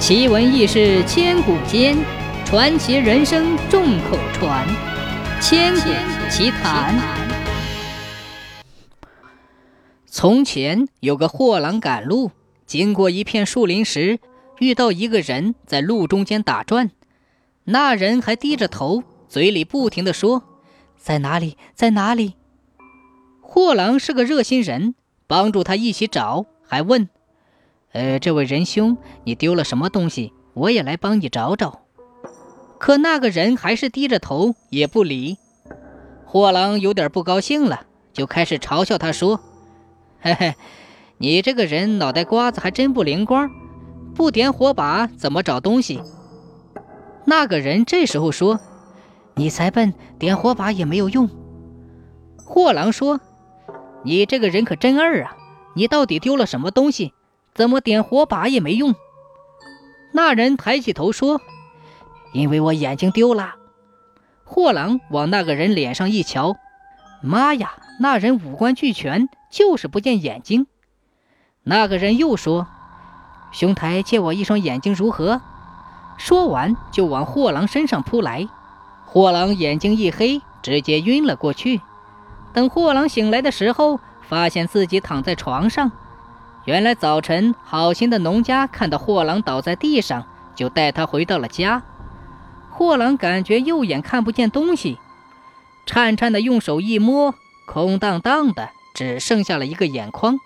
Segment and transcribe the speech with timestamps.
[0.00, 1.94] 奇闻异事千古间，
[2.46, 4.66] 传奇人生众口传。
[5.42, 5.90] 千古
[6.30, 6.98] 奇谈。
[10.06, 12.30] 从前有个货郎赶路，
[12.64, 14.18] 经过一片树林时，
[14.58, 16.90] 遇到一个人在路中间打转。
[17.64, 20.44] 那人还低着头，嘴里不停的说
[20.96, 22.36] ：“在哪里，在哪里？”
[23.42, 24.94] 货郎是个热心人，
[25.26, 27.10] 帮助他一起找，还问。
[27.92, 30.32] 呃，这位仁兄，你丢了什么东西？
[30.54, 31.80] 我也来帮你找找。
[32.78, 35.38] 可那个人还是低着头，也不理。
[36.24, 39.40] 货郎有点不高兴了，就开始嘲笑他说
[40.22, 40.54] ：“嘿嘿，
[41.18, 43.50] 你这个人脑袋瓜子还真不灵光，
[44.14, 46.00] 不点火把怎么找东西？”
[47.26, 48.60] 那个人这时候说
[49.34, 51.28] ：“你才笨，点火把也没有用。”
[52.46, 53.20] 货郎说
[54.04, 55.36] ：“你这个人可真二啊！
[55.74, 57.12] 你到底丢了什么东西？”
[57.54, 58.94] 怎么点火把也没用。
[60.12, 61.40] 那人抬起头说
[62.34, 63.54] ：“因为我眼睛丢了。”
[64.44, 66.56] 货郎往那个人脸上一瞧，
[67.22, 70.66] 妈呀，那人五官俱全，就是不见眼睛。
[71.62, 72.66] 那个人又说
[73.52, 75.40] ：“兄台，借我一双眼睛如何？”
[76.18, 78.48] 说完就往货郎身上扑来。
[79.06, 81.80] 货郎眼睛一黑，直接晕了过去。
[82.52, 85.92] 等货郎醒来的时候，发现自己躺在床上。
[86.66, 91.82] 原来早晨，好心的农家看到货郎倒在地上，就带他回到了家。
[92.70, 94.98] 货郎感觉右眼看不见东西，
[95.86, 97.34] 颤颤的用手一摸，
[97.66, 100.38] 空荡荡的，只剩下了一个眼眶。